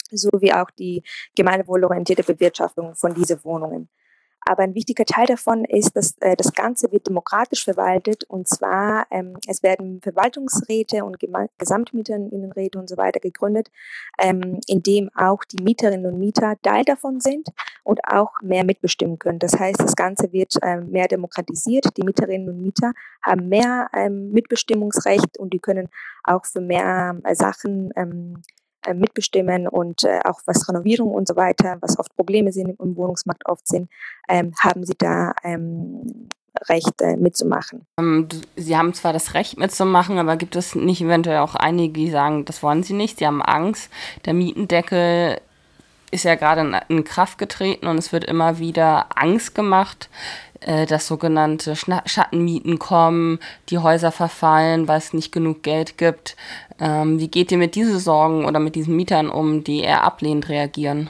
sowie 0.09 0.53
auch 0.53 0.71
die 0.71 1.03
gemeinwohlorientierte 1.35 2.23
Bewirtschaftung 2.23 2.95
von 2.95 3.13
diesen 3.13 3.43
Wohnungen. 3.43 3.89
Aber 4.45 4.63
ein 4.63 4.75
wichtiger 4.75 5.05
Teil 5.05 5.27
davon 5.27 5.65
ist, 5.65 5.95
dass 5.95 6.17
äh, 6.19 6.35
das 6.35 6.53
Ganze 6.53 6.91
wird 6.91 7.07
demokratisch 7.07 7.63
verwaltet 7.63 8.23
und 8.25 8.47
zwar 8.47 9.05
ähm, 9.11 9.37
es 9.47 9.61
werden 9.63 10.01
Verwaltungsräte 10.01 11.05
und 11.05 11.17
Gesamtmieterinnenräte 11.57 12.79
und 12.79 12.89
so 12.89 12.97
weiter 12.97 13.19
gegründet, 13.19 13.69
ähm, 14.19 14.59
in 14.67 14.81
dem 14.81 15.09
auch 15.15 15.43
die 15.43 15.61
Mieterinnen 15.61 16.11
und 16.11 16.19
Mieter 16.19 16.55
Teil 16.61 16.83
davon 16.85 17.19
sind 17.19 17.49
und 17.83 17.99
auch 18.05 18.31
mehr 18.41 18.63
mitbestimmen 18.63 19.19
können. 19.19 19.39
Das 19.39 19.59
heißt, 19.59 19.79
das 19.79 19.95
Ganze 19.95 20.31
wird 20.31 20.57
ähm, 20.63 20.89
mehr 20.89 21.07
demokratisiert. 21.07 21.85
Die 21.97 22.03
Mieterinnen 22.03 22.49
und 22.49 22.61
Mieter 22.61 22.93
haben 23.21 23.47
mehr 23.49 23.89
ähm, 23.93 24.31
Mitbestimmungsrecht 24.31 25.37
und 25.37 25.53
die 25.53 25.59
können 25.59 25.89
auch 26.23 26.45
für 26.45 26.61
mehr 26.61 27.19
äh, 27.23 27.35
Sachen 27.35 27.91
ähm, 27.95 28.41
äh, 28.85 28.93
mitbestimmen 28.93 29.67
und 29.67 30.03
äh, 30.03 30.19
auch 30.23 30.41
was 30.45 30.67
Renovierung 30.67 31.13
und 31.13 31.27
so 31.27 31.35
weiter, 31.35 31.77
was 31.81 31.99
oft 31.99 32.15
Probleme 32.15 32.51
sind 32.51 32.79
im 32.79 32.95
Wohnungsmarkt 32.95 33.45
oft 33.45 33.67
sind, 33.67 33.89
ähm, 34.27 34.53
haben 34.59 34.85
sie 34.85 34.95
da 34.97 35.33
ähm, 35.43 36.29
Recht 36.67 37.01
äh, 37.01 37.15
mitzumachen. 37.15 37.85
Ähm, 37.97 38.27
sie 38.55 38.77
haben 38.77 38.93
zwar 38.93 39.13
das 39.13 39.33
Recht 39.33 39.57
mitzumachen, 39.57 40.17
aber 40.17 40.35
gibt 40.35 40.55
es 40.55 40.75
nicht 40.75 41.01
eventuell 41.01 41.39
auch 41.39 41.55
einige, 41.55 41.93
die 41.93 42.09
sagen, 42.11 42.45
das 42.45 42.61
wollen 42.61 42.83
sie 42.83 42.93
nicht, 42.93 43.19
sie 43.19 43.27
haben 43.27 43.41
Angst, 43.41 43.89
der 44.25 44.33
Mietendeckel 44.33 45.39
ist 46.11 46.25
ja 46.25 46.35
gerade 46.35 46.83
in, 46.89 47.03
Kraft 47.03 47.37
getreten 47.37 47.87
und 47.87 47.97
es 47.97 48.11
wird 48.11 48.25
immer 48.25 48.59
wieder 48.59 49.05
Angst 49.15 49.55
gemacht, 49.55 50.09
dass 50.61 51.07
sogenannte 51.07 51.75
Schattenmieten 51.75 52.77
kommen, 52.77 53.39
die 53.69 53.79
Häuser 53.79 54.11
verfallen, 54.11 54.87
weil 54.87 54.99
es 54.99 55.13
nicht 55.13 55.31
genug 55.31 55.63
Geld 55.63 55.97
gibt. 55.97 56.35
Ähm, 56.79 57.19
wie 57.19 57.27
geht 57.27 57.51
ihr 57.51 57.57
mit 57.57 57.75
diesen 57.75 57.99
Sorgen 57.99 58.45
oder 58.45 58.59
mit 58.59 58.75
diesen 58.75 58.95
Mietern 58.95 59.29
um, 59.29 59.63
die 59.63 59.79
eher 59.79 60.03
ablehnend 60.03 60.49
reagieren? 60.49 61.09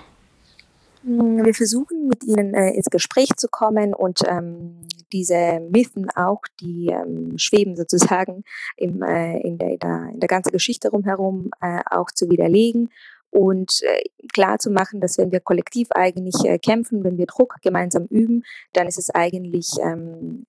Hm, 1.03 1.43
wir 1.43 1.53
versuchen 1.53 2.07
mit 2.07 2.23
ihnen 2.23 2.53
äh, 2.53 2.71
ins 2.71 2.89
Gespräch 2.89 3.29
zu 3.35 3.47
kommen 3.47 3.93
und 3.93 4.19
ähm, 4.27 4.81
diese 5.11 5.59
Mythen 5.71 6.09
auch, 6.15 6.41
die 6.59 6.87
ähm, 6.87 7.37
schweben 7.37 7.75
sozusagen 7.75 8.43
im, 8.77 9.01
äh, 9.01 9.39
in, 9.39 9.57
der, 9.57 9.71
in 10.13 10.19
der 10.19 10.27
ganzen 10.27 10.51
Geschichte 10.51 10.89
rumherum 10.89 11.51
äh, 11.61 11.81
auch 11.89 12.11
zu 12.11 12.29
widerlegen 12.29 12.89
und 13.31 13.81
äh, 13.83 14.03
klar 14.33 14.59
zu 14.59 14.69
machen, 14.69 15.01
dass 15.01 15.17
wenn 15.17 15.31
wir 15.31 15.39
kollektiv 15.39 15.87
eigentlich 15.91 16.35
äh, 16.45 16.59
kämpfen, 16.59 17.03
wenn 17.03 17.17
wir 17.17 17.25
Druck 17.25 17.57
gemeinsam 17.61 18.05
üben, 18.05 18.43
dann 18.73 18.87
ist 18.87 18.99
es 18.99 19.09
eigentlich 19.09 19.71
ähm, 19.81 20.45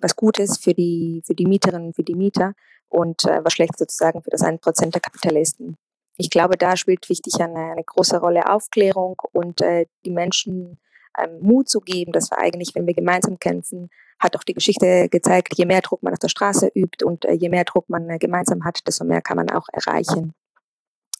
was 0.00 0.14
Gutes 0.14 0.58
für 0.58 0.74
die, 0.74 1.22
für 1.26 1.34
die 1.34 1.46
Mieterinnen, 1.46 1.92
für 1.92 2.04
die 2.04 2.14
Mieter 2.14 2.54
und 2.88 3.24
äh, 3.24 3.44
was 3.44 3.54
schlecht 3.54 3.76
sozusagen 3.76 4.22
für 4.22 4.30
das 4.30 4.42
1% 4.42 4.92
der 4.92 5.00
Kapitalisten 5.00 5.76
ich 6.18 6.30
glaube, 6.30 6.56
da 6.58 6.76
spielt 6.76 7.08
wichtig 7.08 7.40
eine, 7.40 7.70
eine 7.70 7.84
große 7.84 8.18
Rolle 8.18 8.50
Aufklärung 8.50 9.16
und 9.32 9.60
äh, 9.60 9.86
die 10.04 10.10
Menschen 10.10 10.78
ähm, 11.16 11.38
Mut 11.40 11.68
zu 11.68 11.80
geben, 11.80 12.12
dass 12.12 12.30
wir 12.30 12.38
eigentlich, 12.38 12.74
wenn 12.74 12.86
wir 12.86 12.94
gemeinsam 12.94 13.38
kämpfen, 13.38 13.88
hat 14.18 14.36
auch 14.36 14.42
die 14.42 14.54
Geschichte 14.54 15.08
gezeigt, 15.08 15.56
je 15.56 15.64
mehr 15.64 15.80
Druck 15.80 16.02
man 16.02 16.12
auf 16.12 16.18
der 16.18 16.28
Straße 16.28 16.70
übt 16.74 17.04
und 17.04 17.24
äh, 17.24 17.34
je 17.34 17.48
mehr 17.48 17.64
Druck 17.64 17.88
man 17.88 18.10
äh, 18.10 18.18
gemeinsam 18.18 18.64
hat, 18.64 18.84
desto 18.86 19.04
mehr 19.04 19.22
kann 19.22 19.36
man 19.36 19.48
auch 19.48 19.68
erreichen. 19.72 20.34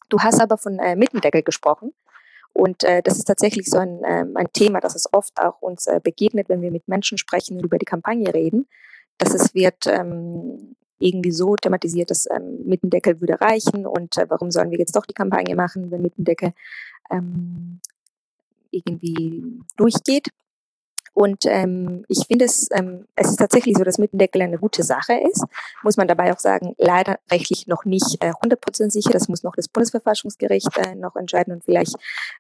Du 0.09 0.19
hast 0.21 0.41
aber 0.41 0.59
von 0.59 0.79
äh, 0.79 0.97
Mittendeckel 0.97 1.43
gesprochen. 1.43 1.93
Und 2.53 2.83
äh, 2.83 3.03
das 3.03 3.19
ist 3.19 3.27
tatsächlich 3.27 3.69
so 3.69 3.79
ein, 3.79 4.03
ähm, 4.05 4.37
ein 4.37 4.53
Thema, 4.53 4.81
das 4.81 4.97
es 4.97 5.13
oft 5.13 5.39
auch 5.41 5.61
uns 5.61 5.87
äh, 5.87 6.01
begegnet, 6.03 6.49
wenn 6.49 6.63
wir 6.63 6.71
mit 6.71 6.89
Menschen 6.89 7.19
sprechen 7.19 7.57
und 7.57 7.65
über 7.65 7.79
die 7.79 7.85
Kampagne 7.85 8.33
reden, 8.35 8.67
dass 9.19 9.35
es 9.35 9.55
wird 9.55 9.87
ähm, 9.87 10.75
irgendwie 10.99 11.31
so 11.31 11.55
thematisiert, 11.55 12.11
dass 12.11 12.27
ähm, 12.31 12.65
Mittendeckel 12.65 13.21
würde 13.21 13.41
reichen 13.41 13.87
und 13.87 14.17
äh, 14.19 14.27
warum 14.29 14.51
sollen 14.51 14.71
wir 14.71 14.79
jetzt 14.79 14.97
doch 14.97 15.07
die 15.07 15.15
Kampagne 15.15 15.55
machen, 15.55 15.91
wenn 15.91 16.03
Mittendeckel 16.03 16.53
ähm, 17.11 17.81
irgendwie 18.71 19.61
durchgeht. 19.77 20.29
Und 21.13 21.45
ähm, 21.47 22.05
ich 22.09 22.27
finde 22.27 22.45
es, 22.45 22.69
ähm, 22.73 23.07
es 23.17 23.31
ist 23.31 23.37
tatsächlich 23.37 23.77
so, 23.77 23.85
dass 23.85 23.99
Mittendeckel 23.99 24.43
eine 24.43 24.59
gute 24.59 24.83
Sache 24.83 25.15
ist. 25.15 25.45
Muss 25.83 25.97
man 25.97 26.09
dabei 26.09 26.33
auch 26.33 26.39
sagen, 26.39 26.75
leider 26.79 27.19
rechtlich 27.31 27.67
noch 27.67 27.85
nicht 27.85 28.23
äh, 28.23 28.33
100% 28.33 28.91
sicher. 28.91 29.11
Das 29.11 29.29
muss 29.29 29.43
noch 29.43 29.57
das 29.57 29.69
Bundesverfassungsgericht 29.69 30.77
äh, 30.79 30.95
noch 30.95 31.17
entscheiden 31.17 31.53
und 31.55 31.65
vielleicht 31.65 31.97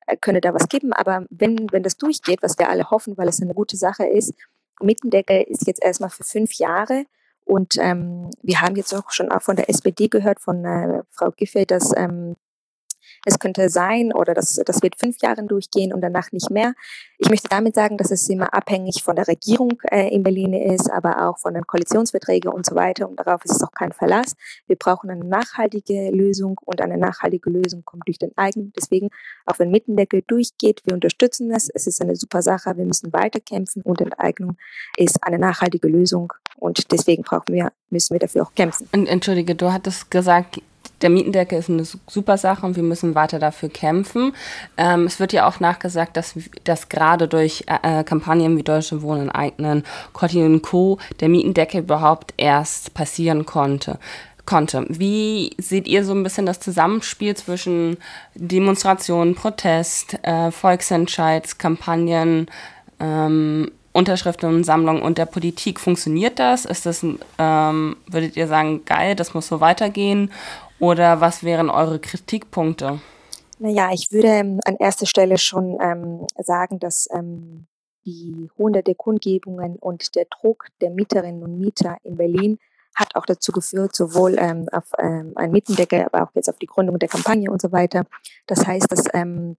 äh, 0.06 0.16
könne 0.16 0.40
da 0.40 0.54
was 0.54 0.68
geben. 0.68 0.92
Aber 0.92 1.26
wenn, 1.30 1.66
wenn 1.70 1.82
das 1.82 1.96
durchgeht, 1.96 2.42
was 2.42 2.58
wir 2.58 2.68
alle 2.68 2.90
hoffen, 2.90 3.16
weil 3.16 3.28
es 3.28 3.42
eine 3.42 3.54
gute 3.54 3.76
Sache 3.76 4.06
ist, 4.06 4.34
Mittendeckel 4.80 5.42
ist 5.42 5.66
jetzt 5.66 5.82
erstmal 5.82 6.10
für 6.10 6.24
fünf 6.24 6.54
Jahre 6.54 7.04
und 7.48 7.78
ähm, 7.78 8.30
wir 8.42 8.60
haben 8.60 8.76
jetzt 8.76 8.94
auch 8.94 9.10
schon 9.10 9.30
auch 9.30 9.40
von 9.40 9.56
der 9.56 9.70
SPD 9.70 10.08
gehört, 10.08 10.38
von 10.38 10.66
äh, 10.66 11.02
Frau 11.08 11.30
Giffey, 11.30 11.64
dass 11.64 11.92
ähm, 11.96 12.36
es 13.28 13.38
könnte 13.38 13.68
sein 13.68 14.12
oder 14.12 14.32
das, 14.34 14.60
das 14.64 14.82
wird 14.82 14.96
fünf 14.96 15.20
Jahre 15.20 15.44
durchgehen 15.44 15.92
und 15.92 16.00
danach 16.00 16.32
nicht 16.32 16.50
mehr. 16.50 16.72
Ich 17.18 17.28
möchte 17.28 17.48
damit 17.48 17.74
sagen, 17.74 17.98
dass 17.98 18.10
es 18.10 18.28
immer 18.28 18.54
abhängig 18.54 19.02
von 19.02 19.16
der 19.16 19.28
Regierung 19.28 19.80
äh, 19.90 20.08
in 20.08 20.22
Berlin 20.22 20.54
ist, 20.54 20.90
aber 20.90 21.28
auch 21.28 21.38
von 21.38 21.52
den 21.52 21.66
Koalitionsverträgen 21.66 22.50
und 22.50 22.64
so 22.64 22.74
weiter. 22.74 23.08
Und 23.08 23.18
darauf 23.18 23.44
ist 23.44 23.56
es 23.56 23.62
auch 23.62 23.72
kein 23.72 23.92
Verlass. 23.92 24.34
Wir 24.66 24.76
brauchen 24.76 25.10
eine 25.10 25.24
nachhaltige 25.24 26.10
Lösung 26.10 26.56
und 26.64 26.80
eine 26.80 26.96
nachhaltige 26.96 27.50
Lösung 27.50 27.84
kommt 27.84 28.06
durch 28.06 28.18
den 28.18 28.36
eigenen. 28.36 28.72
Deswegen, 28.74 29.10
auch 29.44 29.58
wenn 29.58 29.70
Mittendeckel 29.70 30.22
durchgeht, 30.26 30.82
wir 30.84 30.94
unterstützen 30.94 31.50
es. 31.50 31.68
Es 31.68 31.86
ist 31.86 32.00
eine 32.00 32.16
super 32.16 32.40
Sache. 32.40 32.76
Wir 32.76 32.86
müssen 32.86 33.12
weiterkämpfen 33.12 33.82
und 33.82 34.00
Enteignung 34.00 34.56
ist 34.96 35.22
eine 35.22 35.38
nachhaltige 35.38 35.88
Lösung. 35.88 36.32
Und 36.56 36.90
deswegen 36.92 37.22
brauchen 37.24 37.52
wir, 37.54 37.72
müssen 37.90 38.14
wir 38.14 38.20
dafür 38.20 38.42
auch 38.42 38.54
kämpfen. 38.54 38.88
Und 38.92 39.06
entschuldige, 39.06 39.54
du 39.54 39.72
hattest 39.72 40.10
gesagt, 40.10 40.60
der 41.02 41.10
Mietendeckel 41.10 41.58
ist 41.58 41.70
eine 41.70 41.84
super 41.84 42.38
Sache 42.38 42.66
und 42.66 42.76
wir 42.76 42.82
müssen 42.82 43.14
weiter 43.14 43.38
dafür 43.38 43.68
kämpfen. 43.68 44.32
Ähm, 44.76 45.04
es 45.04 45.20
wird 45.20 45.32
ja 45.32 45.46
auch 45.46 45.60
nachgesagt, 45.60 46.16
dass, 46.16 46.34
dass 46.64 46.88
gerade 46.88 47.28
durch 47.28 47.64
äh, 47.66 48.00
äh 48.00 48.04
Kampagnen 48.04 48.56
wie 48.56 48.62
Deutsche 48.62 49.02
Wohnen 49.02 49.30
eignen, 49.30 49.84
Cotti 50.12 50.42
und 50.42 50.62
Co. 50.62 50.98
der 51.20 51.28
Mietendeckel 51.28 51.82
überhaupt 51.82 52.34
erst 52.36 52.94
passieren 52.94 53.46
konnte. 53.46 53.98
Konnte. 54.44 54.86
Wie 54.88 55.54
seht 55.58 55.86
ihr 55.86 56.06
so 56.06 56.14
ein 56.14 56.22
bisschen 56.22 56.46
das 56.46 56.58
Zusammenspiel 56.58 57.36
zwischen 57.36 57.98
Demonstrationen, 58.34 59.34
Protest, 59.34 60.18
äh, 60.22 60.50
Volksentscheidskampagnen, 60.50 62.46
ähm, 62.98 63.70
Unterschriftensammlung 63.92 65.02
und 65.02 65.18
der 65.18 65.26
Politik? 65.26 65.78
Funktioniert 65.78 66.38
das? 66.38 66.64
Ist 66.64 66.86
das, 66.86 67.04
ähm, 67.38 67.96
würdet 68.06 68.38
ihr 68.38 68.46
sagen, 68.46 68.86
geil, 68.86 69.14
das 69.14 69.34
muss 69.34 69.48
so 69.48 69.60
weitergehen? 69.60 70.30
Oder 70.80 71.20
was 71.20 71.42
wären 71.42 71.70
eure 71.70 71.98
Kritikpunkte? 71.98 73.00
Naja, 73.58 73.90
ich 73.92 74.12
würde 74.12 74.28
ähm, 74.28 74.60
an 74.64 74.76
erster 74.76 75.06
Stelle 75.06 75.38
schon 75.38 75.78
ähm, 75.80 76.26
sagen, 76.38 76.78
dass 76.78 77.08
ähm, 77.12 77.66
die 78.04 78.48
hunderte 78.56 78.94
Kundgebungen 78.94 79.76
und 79.76 80.14
der 80.14 80.26
Druck 80.26 80.68
der 80.80 80.90
Mieterinnen 80.90 81.42
und 81.42 81.58
Mieter 81.58 81.96
in 82.04 82.16
Berlin 82.16 82.58
hat 82.94 83.14
auch 83.16 83.26
dazu 83.26 83.52
geführt, 83.52 83.94
sowohl 83.94 84.36
ähm, 84.38 84.66
auf 84.72 84.90
ähm, 84.98 85.32
einen 85.36 85.52
Mietendeckel, 85.52 86.04
aber 86.04 86.24
auch 86.24 86.34
jetzt 86.34 86.48
auf 86.48 86.58
die 86.58 86.66
Gründung 86.66 86.98
der 86.98 87.08
Kampagne 87.08 87.50
und 87.50 87.60
so 87.60 87.70
weiter. 87.70 88.04
Das 88.46 88.66
heißt, 88.66 88.90
dass 88.90 89.04
ähm, 89.12 89.56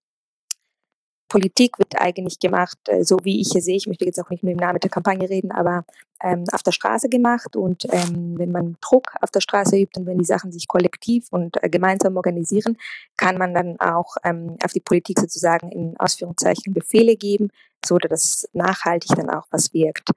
Politik 1.30 1.80
wird 1.80 2.00
eigentlich 2.02 2.40
gemacht, 2.40 2.78
äh, 2.88 3.04
so 3.04 3.18
wie 3.24 3.40
ich 3.40 3.50
hier 3.52 3.62
sehe. 3.62 3.78
Ich 3.78 3.88
möchte 3.88 4.06
jetzt 4.06 4.20
auch 4.20 4.30
nicht 4.30 4.44
nur 4.44 4.52
im 4.52 4.58
Namen 4.58 4.80
der 4.80 4.90
Kampagne 4.90 5.30
reden, 5.30 5.52
aber 5.52 5.86
ähm, 6.22 6.44
auf 6.52 6.64
der 6.64 6.72
Straße 6.72 7.08
gemacht. 7.08 7.56
Und 7.56 7.86
ähm, 7.92 8.38
wenn 8.38 8.52
man 8.52 8.78
Druck 8.82 9.14
auf 9.22 9.32
der 9.32 9.40
Straße 9.40 9.78
übt 9.78 10.00
und 10.00 10.06
wenn 10.06 10.18
die 10.18 10.26
Sachen 10.26 10.52
sich 10.52 10.68
kollektiv 10.68 11.28
und 11.32 11.64
äh, 11.64 11.70
gemeinsam 11.70 12.18
organisieren, 12.18 12.78
kann 13.16 13.38
man 13.38 13.54
dann 13.54 13.80
auch 13.80 14.18
ähm, 14.24 14.58
auf 14.64 14.74
die 14.74 14.82
Politik 14.82 15.20
sozusagen 15.20 15.72
in 15.72 15.96
Ausführungszeichen 15.98 16.74
Befehle 16.74 17.16
geben, 17.16 17.50
so 17.86 17.98
dass 17.98 18.10
das 18.10 18.50
nachhaltig 18.54 19.16
dann 19.16 19.30
auch 19.30 19.48
was 19.52 19.74
wirkt. 19.74 20.10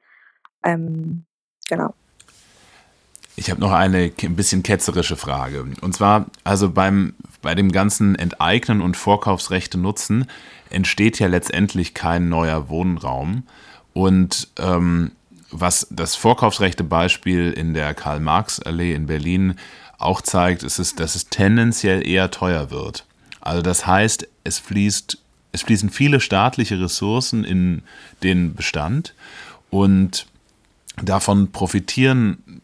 Ähm, 0.65 1.27
genau. 1.69 1.95
Ich 3.37 3.51
habe 3.51 3.61
noch 3.61 3.73
eine 3.73 4.13
ein 4.23 4.37
bisschen 4.37 4.63
ketzerische 4.63 5.17
Frage. 5.17 5.65
Und 5.81 5.95
zwar, 5.95 6.27
also 6.45 6.71
beim, 6.71 7.15
bei 7.41 7.55
dem 7.55 7.73
ganzen 7.73 8.15
Enteignen 8.15 8.81
und 8.81 8.97
Vorkaufsrechte 8.97 9.79
nutzen, 9.79 10.27
entsteht 10.71 11.19
ja 11.19 11.29
letztendlich 11.29 11.95
kein 11.95 12.29
neuer 12.29 12.69
Wohnraum. 12.69 13.45
Und 13.95 14.49
ähm, 14.59 15.13
was 15.51 15.87
das 15.91 16.15
vorkaufsrechte 16.15 16.85
Beispiel 16.85 17.53
in 17.53 17.75
der 17.75 17.95
Karl-Marx-Allee 17.95 18.95
in 18.95 19.07
Berlin 19.07 19.55
auch 19.99 20.21
zeigt, 20.21 20.63
ist, 20.63 20.79
es, 20.79 20.95
dass 20.95 21.15
es 21.15 21.29
tendenziell 21.29 22.07
eher 22.07 22.31
teuer 22.31 22.71
wird. 22.71 23.07
Also 23.41 23.63
das 23.63 23.87
heißt, 23.87 24.27
es 24.45 24.59
fließt, 24.59 25.19
es 25.53 25.63
fließen 25.63 25.91
viele 25.91 26.21
staatliche 26.21 26.81
Ressourcen 26.81 27.45
in 27.45 27.83
den 28.23 28.55
Bestand 28.55 29.15
und 29.71 30.27
davon 30.97 31.53
profitieren 31.53 32.62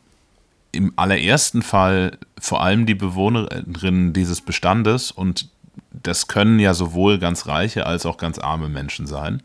im 0.73 0.93
allerersten 0.97 1.63
Fall 1.63 2.19
vor 2.39 2.63
allem 2.63 2.87
die 2.87 2.95
Bewohnerinnen 2.95 4.13
dieses 4.13 4.41
Bestandes 4.41 5.11
und 5.11 5.49
das 5.91 6.29
können 6.29 6.59
ja 6.59 6.75
sowohl 6.75 7.19
ganz 7.19 7.47
reiche 7.47 7.87
als 7.87 8.07
auch 8.07 8.17
ganz 8.17 8.39
arme 8.39 8.69
Menschen 8.69 9.07
sein. 9.07 9.43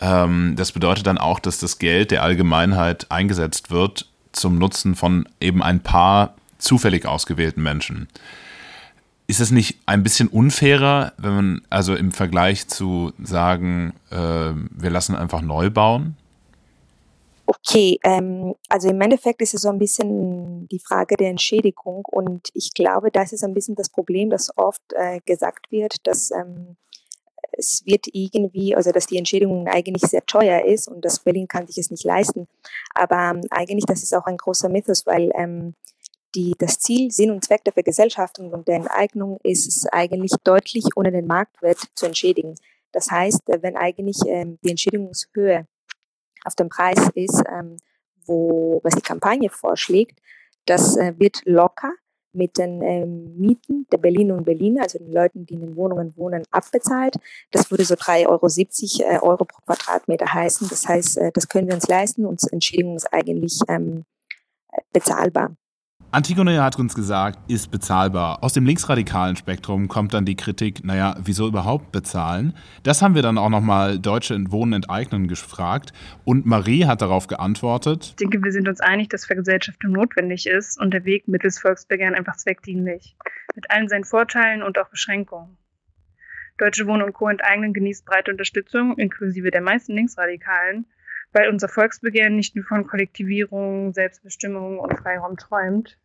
Ähm, 0.00 0.54
das 0.56 0.72
bedeutet 0.72 1.06
dann 1.06 1.18
auch, 1.18 1.38
dass 1.38 1.58
das 1.58 1.78
Geld 1.78 2.10
der 2.10 2.22
Allgemeinheit 2.22 3.10
eingesetzt 3.10 3.70
wird 3.70 4.06
zum 4.32 4.58
Nutzen 4.58 4.94
von 4.94 5.28
eben 5.40 5.62
ein 5.62 5.80
paar 5.80 6.34
zufällig 6.58 7.06
ausgewählten 7.06 7.62
Menschen. 7.62 8.08
Ist 9.26 9.40
es 9.40 9.50
nicht 9.50 9.78
ein 9.86 10.02
bisschen 10.02 10.28
unfairer, 10.28 11.12
wenn 11.16 11.34
man 11.34 11.62
also 11.70 11.94
im 11.94 12.12
Vergleich 12.12 12.68
zu 12.68 13.12
sagen, 13.22 13.92
äh, 14.10 14.16
wir 14.16 14.90
lassen 14.90 15.14
einfach 15.14 15.40
neu 15.40 15.70
bauen? 15.70 16.16
Okay, 17.66 17.98
ähm, 18.04 18.54
also 18.68 18.88
im 18.88 19.00
Endeffekt 19.00 19.42
ist 19.42 19.54
es 19.54 19.62
so 19.62 19.68
ein 19.68 19.78
bisschen 19.78 20.66
die 20.68 20.78
Frage 20.78 21.16
der 21.16 21.28
Entschädigung 21.28 22.04
und 22.06 22.48
ich 22.54 22.72
glaube, 22.72 23.10
das 23.10 23.32
ist 23.32 23.44
ein 23.44 23.52
bisschen 23.52 23.74
das 23.74 23.90
Problem, 23.90 24.30
dass 24.30 24.56
oft 24.56 24.82
äh, 24.94 25.20
gesagt 25.26 25.70
wird, 25.70 26.06
dass 26.06 26.30
ähm, 26.30 26.76
es 27.52 27.84
wird 27.84 28.06
irgendwie, 28.12 28.74
also 28.74 28.92
dass 28.92 29.06
die 29.06 29.18
Entschädigung 29.18 29.68
eigentlich 29.68 30.02
sehr 30.02 30.24
teuer 30.24 30.64
ist 30.64 30.88
und 30.88 31.04
dass 31.04 31.20
Berlin 31.20 31.48
kann 31.48 31.66
sich 31.66 31.78
es 31.78 31.90
nicht 31.90 32.04
leisten. 32.04 32.48
Aber 32.94 33.32
ähm, 33.34 33.42
eigentlich, 33.50 33.84
das 33.86 34.02
ist 34.02 34.14
auch 34.14 34.26
ein 34.26 34.36
großer 34.38 34.68
Mythos, 34.68 35.04
weil 35.06 35.30
ähm, 35.34 35.74
die, 36.34 36.54
das 36.58 36.78
Ziel, 36.78 37.10
Sinn 37.10 37.30
und 37.30 37.44
Zweck 37.44 37.64
der 37.64 37.72
Vergesellschaftung 37.72 38.52
und 38.52 38.68
der 38.68 38.76
Enteignung 38.76 39.38
ist 39.42 39.66
es 39.66 39.86
eigentlich 39.86 40.32
deutlich 40.44 40.84
ohne 40.96 41.10
den 41.12 41.26
Marktwert 41.26 41.78
zu 41.94 42.06
entschädigen. 42.06 42.54
Das 42.92 43.10
heißt, 43.10 43.42
wenn 43.46 43.76
eigentlich 43.76 44.18
ähm, 44.26 44.58
die 44.62 44.70
Entschädigungshöhe 44.70 45.66
auf 46.44 46.54
dem 46.54 46.68
Preis 46.68 46.98
ist, 47.14 47.42
ähm, 47.50 47.76
wo, 48.26 48.80
was 48.82 48.94
die 48.94 49.02
Kampagne 49.02 49.50
vorschlägt, 49.50 50.20
das 50.66 50.96
äh, 50.96 51.14
wird 51.18 51.42
locker 51.44 51.92
mit 52.32 52.58
den 52.58 52.80
ähm, 52.82 53.36
Mieten 53.36 53.86
der 53.90 53.98
Berliner 53.98 54.36
und 54.36 54.44
Berliner, 54.44 54.82
also 54.82 54.98
den 54.98 55.12
Leuten, 55.12 55.46
die 55.46 55.54
in 55.54 55.60
den 55.60 55.76
Wohnungen 55.76 56.16
wohnen, 56.16 56.44
abbezahlt. 56.50 57.16
Das 57.50 57.70
würde 57.70 57.84
so 57.84 57.94
3,70 57.94 59.00
Euro, 59.00 59.10
äh, 59.10 59.18
Euro 59.20 59.44
pro 59.44 59.60
Quadratmeter 59.62 60.32
heißen. 60.32 60.68
Das 60.68 60.86
heißt, 60.86 61.18
äh, 61.18 61.32
das 61.32 61.48
können 61.48 61.66
wir 61.66 61.74
uns 61.74 61.88
leisten. 61.88 62.24
Unsere 62.24 62.52
Entschädigung 62.52 62.96
ist 62.96 63.12
eigentlich 63.12 63.58
ähm, 63.68 64.04
bezahlbar. 64.92 65.56
Antigone 66.12 66.60
hat 66.60 66.76
uns 66.76 66.96
gesagt, 66.96 67.38
ist 67.48 67.70
bezahlbar. 67.70 68.42
Aus 68.42 68.52
dem 68.52 68.66
linksradikalen 68.66 69.36
Spektrum 69.36 69.86
kommt 69.86 70.12
dann 70.12 70.24
die 70.24 70.34
Kritik, 70.34 70.82
naja, 70.82 71.14
wieso 71.22 71.46
überhaupt 71.46 71.92
bezahlen? 71.92 72.52
Das 72.82 73.00
haben 73.00 73.14
wir 73.14 73.22
dann 73.22 73.38
auch 73.38 73.48
nochmal 73.48 74.00
Deutsche 74.00 74.34
in 74.34 74.50
Wohnen 74.50 74.72
enteignen 74.72 75.28
gefragt 75.28 75.92
und 76.24 76.46
Marie 76.46 76.84
hat 76.86 77.00
darauf 77.00 77.28
geantwortet. 77.28 78.06
Ich 78.06 78.16
denke, 78.16 78.42
wir 78.42 78.50
sind 78.50 78.66
uns 78.66 78.80
einig, 78.80 79.08
dass 79.10 79.24
Vergesellschaftung 79.24 79.92
notwendig 79.92 80.48
ist 80.48 80.80
und 80.80 80.92
der 80.92 81.04
Weg 81.04 81.28
mittels 81.28 81.60
Volksbegehren 81.60 82.16
einfach 82.16 82.36
zweckdienlich. 82.36 83.16
Mit 83.54 83.70
allen 83.70 83.88
seinen 83.88 84.04
Vorteilen 84.04 84.64
und 84.64 84.78
auch 84.78 84.88
Beschränkungen. 84.88 85.58
Deutsche 86.58 86.88
Wohnen 86.88 87.02
und 87.02 87.12
Co. 87.12 87.28
enteignen 87.28 87.72
genießt 87.72 88.04
breite 88.04 88.32
Unterstützung, 88.32 88.98
inklusive 88.98 89.52
der 89.52 89.62
meisten 89.62 89.94
Linksradikalen, 89.94 90.86
weil 91.32 91.48
unser 91.48 91.68
Volksbegehren 91.68 92.36
nicht 92.36 92.56
nur 92.56 92.64
von 92.64 92.86
Kollektivierung, 92.86 93.92
Selbstbestimmung 93.92 94.78
und 94.78 94.98
Freiraum 94.98 95.36
träumt, 95.36 95.98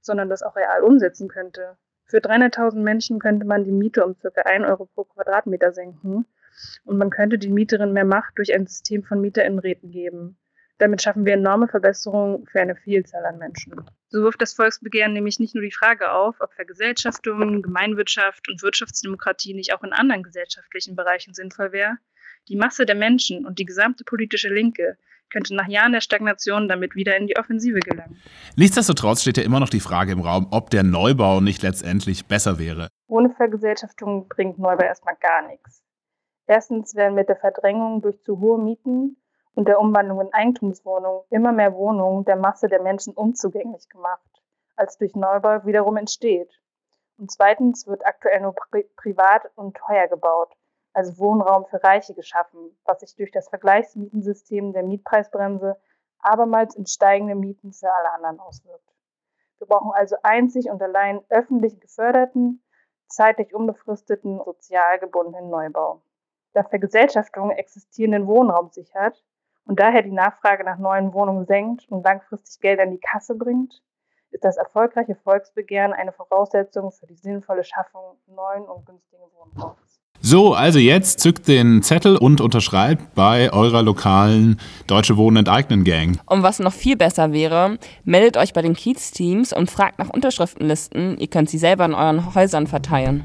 sondern 0.00 0.28
das 0.28 0.42
auch 0.42 0.56
real 0.56 0.82
umsetzen 0.82 1.28
könnte. 1.28 1.76
Für 2.04 2.18
300.000 2.18 2.80
Menschen 2.80 3.18
könnte 3.18 3.46
man 3.46 3.64
die 3.64 3.72
Miete 3.72 4.04
um 4.04 4.16
ca. 4.18 4.28
1 4.42 4.66
Euro 4.66 4.86
pro 4.86 5.04
Quadratmeter 5.04 5.72
senken 5.72 6.26
und 6.84 6.98
man 6.98 7.10
könnte 7.10 7.38
den 7.38 7.54
Mieterinnen 7.54 7.94
mehr 7.94 8.04
Macht 8.04 8.36
durch 8.36 8.54
ein 8.54 8.66
System 8.66 9.02
von 9.02 9.20
Mieterinnenräten 9.20 9.90
geben. 9.90 10.36
Damit 10.78 11.00
schaffen 11.00 11.24
wir 11.24 11.34
enorme 11.34 11.68
Verbesserungen 11.68 12.46
für 12.46 12.60
eine 12.60 12.74
Vielzahl 12.74 13.24
an 13.24 13.38
Menschen. 13.38 13.80
So 14.08 14.22
wirft 14.22 14.42
das 14.42 14.52
Volksbegehren 14.52 15.12
nämlich 15.12 15.38
nicht 15.38 15.54
nur 15.54 15.62
die 15.62 15.70
Frage 15.70 16.10
auf, 16.10 16.40
ob 16.40 16.52
Vergesellschaftung, 16.54 17.62
Gemeinwirtschaft 17.62 18.48
und 18.48 18.62
Wirtschaftsdemokratie 18.62 19.54
nicht 19.54 19.74
auch 19.74 19.84
in 19.84 19.92
anderen 19.92 20.24
gesellschaftlichen 20.24 20.96
Bereichen 20.96 21.34
sinnvoll 21.34 21.72
wäre, 21.72 21.98
die 22.48 22.56
Masse 22.56 22.86
der 22.86 22.96
Menschen 22.96 23.46
und 23.46 23.58
die 23.58 23.64
gesamte 23.64 24.04
politische 24.04 24.48
Linke 24.48 24.96
könnte 25.30 25.54
nach 25.54 25.66
Jahren 25.66 25.92
der 25.92 26.00
Stagnation 26.00 26.68
damit 26.68 26.94
wieder 26.94 27.16
in 27.16 27.26
die 27.26 27.36
Offensive 27.36 27.80
gelangen. 27.80 28.20
Nichtsdestotrotz 28.56 29.22
steht 29.22 29.38
ja 29.38 29.42
immer 29.42 29.60
noch 29.60 29.70
die 29.70 29.80
Frage 29.80 30.12
im 30.12 30.20
Raum, 30.20 30.48
ob 30.50 30.70
der 30.70 30.82
Neubau 30.82 31.40
nicht 31.40 31.62
letztendlich 31.62 32.26
besser 32.26 32.58
wäre. 32.58 32.88
Ohne 33.08 33.30
Vergesellschaftung 33.30 34.28
bringt 34.28 34.58
Neubau 34.58 34.84
erstmal 34.84 35.16
gar 35.20 35.48
nichts. 35.48 35.82
Erstens 36.46 36.94
werden 36.94 37.14
mit 37.14 37.28
der 37.28 37.36
Verdrängung 37.36 38.02
durch 38.02 38.20
zu 38.22 38.40
hohe 38.40 38.62
Mieten 38.62 39.16
und 39.54 39.68
der 39.68 39.80
Umwandlung 39.80 40.20
in 40.20 40.32
Eigentumswohnungen 40.32 41.22
immer 41.30 41.52
mehr 41.52 41.72
Wohnungen 41.74 42.24
der 42.24 42.36
Masse 42.36 42.68
der 42.68 42.82
Menschen 42.82 43.14
unzugänglich 43.14 43.88
gemacht, 43.88 44.20
als 44.76 44.98
durch 44.98 45.14
Neubau 45.14 45.64
wiederum 45.64 45.96
entsteht. 45.96 46.50
Und 47.18 47.30
zweitens 47.30 47.86
wird 47.86 48.04
aktuell 48.04 48.40
nur 48.40 48.54
pri 48.54 48.84
privat 48.96 49.50
und 49.54 49.76
teuer 49.76 50.08
gebaut 50.08 50.50
also 50.92 51.18
Wohnraum 51.18 51.66
für 51.66 51.82
Reiche 51.82 52.14
geschaffen, 52.14 52.76
was 52.84 53.00
sich 53.00 53.14
durch 53.16 53.30
das 53.30 53.48
Vergleichsmietensystem 53.48 54.72
der 54.72 54.82
Mietpreisbremse 54.82 55.76
abermals 56.18 56.74
in 56.74 56.86
steigende 56.86 57.34
Mieten 57.34 57.72
für 57.72 57.92
alle 57.92 58.12
anderen 58.12 58.40
auswirkt. 58.40 58.88
Wir 59.58 59.66
brauchen 59.66 59.92
also 59.94 60.16
einzig 60.22 60.70
und 60.70 60.82
allein 60.82 61.22
öffentlich 61.28 61.80
geförderten, 61.80 62.62
zeitlich 63.08 63.54
unbefristeten, 63.54 64.40
sozial 64.44 64.98
gebundenen 64.98 65.50
Neubau. 65.50 66.02
Da 66.52 66.64
Vergesellschaftung 66.64 67.50
existierenden 67.50 68.26
Wohnraum 68.26 68.70
sichert 68.70 69.24
und 69.64 69.78
daher 69.78 70.02
die 70.02 70.12
Nachfrage 70.12 70.64
nach 70.64 70.78
neuen 70.78 71.12
Wohnungen 71.14 71.46
senkt 71.46 71.88
und 71.88 72.04
langfristig 72.04 72.60
Geld 72.60 72.80
an 72.80 72.90
die 72.90 73.00
Kasse 73.00 73.34
bringt, 73.34 73.82
ist 74.30 74.44
das 74.44 74.56
erfolgreiche 74.56 75.14
Volksbegehren 75.14 75.92
eine 75.92 76.12
Voraussetzung 76.12 76.90
für 76.90 77.06
die 77.06 77.16
sinnvolle 77.16 77.64
Schaffung 77.64 78.18
neuen 78.26 78.64
und 78.64 78.84
günstigen 78.86 79.22
Wohnraums. 79.34 80.01
So, 80.20 80.54
also 80.54 80.78
jetzt 80.78 81.18
zückt 81.18 81.48
den 81.48 81.82
Zettel 81.82 82.16
und 82.16 82.40
unterschreibt 82.40 83.14
bei 83.16 83.52
eurer 83.52 83.82
lokalen 83.82 84.58
Deutsche 84.86 85.16
Wohnen 85.16 85.38
enteignen 85.38 85.82
Gang. 85.82 86.18
Und 86.26 86.44
was 86.44 86.60
noch 86.60 86.72
viel 86.72 86.96
besser 86.96 87.32
wäre, 87.32 87.76
meldet 88.04 88.36
euch 88.36 88.52
bei 88.52 88.62
den 88.62 88.74
Kiez-Teams 88.74 89.52
und 89.52 89.68
fragt 89.68 89.98
nach 89.98 90.10
Unterschriftenlisten. 90.10 91.18
Ihr 91.18 91.26
könnt 91.26 91.50
sie 91.50 91.58
selber 91.58 91.84
in 91.84 91.94
euren 91.94 92.34
Häusern 92.36 92.68
verteilen. 92.68 93.24